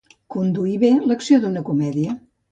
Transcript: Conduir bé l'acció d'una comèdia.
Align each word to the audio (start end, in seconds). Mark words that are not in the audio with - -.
Conduir 0.35 0.77
bé 0.83 0.89
l'acció 1.11 1.39
d'una 1.43 1.63
comèdia. 1.67 2.17